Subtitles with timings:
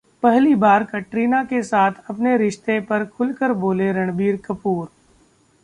[0.23, 4.87] पहली बार कटरीना के साथ अपने रिश्ते पर खुलकर बोले रणबीर कपूर